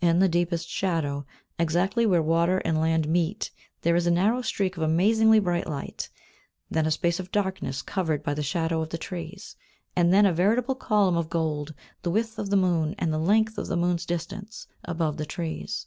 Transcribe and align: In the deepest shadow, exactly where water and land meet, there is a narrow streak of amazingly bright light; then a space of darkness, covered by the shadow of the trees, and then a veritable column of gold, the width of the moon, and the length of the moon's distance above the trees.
In 0.00 0.18
the 0.18 0.30
deepest 0.30 0.66
shadow, 0.66 1.26
exactly 1.58 2.06
where 2.06 2.22
water 2.22 2.56
and 2.64 2.80
land 2.80 3.06
meet, 3.06 3.50
there 3.82 3.94
is 3.94 4.06
a 4.06 4.10
narrow 4.10 4.40
streak 4.40 4.78
of 4.78 4.82
amazingly 4.82 5.38
bright 5.40 5.66
light; 5.66 6.08
then 6.70 6.86
a 6.86 6.90
space 6.90 7.20
of 7.20 7.30
darkness, 7.30 7.82
covered 7.82 8.22
by 8.22 8.32
the 8.32 8.42
shadow 8.42 8.80
of 8.80 8.88
the 8.88 8.96
trees, 8.96 9.56
and 9.94 10.10
then 10.10 10.24
a 10.24 10.32
veritable 10.32 10.74
column 10.74 11.18
of 11.18 11.28
gold, 11.28 11.74
the 12.00 12.10
width 12.10 12.38
of 12.38 12.48
the 12.48 12.56
moon, 12.56 12.94
and 12.98 13.12
the 13.12 13.18
length 13.18 13.58
of 13.58 13.66
the 13.66 13.76
moon's 13.76 14.06
distance 14.06 14.66
above 14.84 15.18
the 15.18 15.26
trees. 15.26 15.86